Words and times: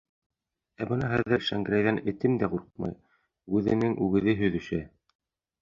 Ә 0.85 0.85
бына 0.91 1.09
хәҙер 1.11 1.43
Шәңгәрәйҙән 1.49 2.01
этем 2.13 2.39
дә 2.45 2.49
ҡурҡмай, 2.55 2.97
үгеҙенең 3.59 3.97
үгеҙе 4.07 4.37
һөҙөшә! 4.45 4.85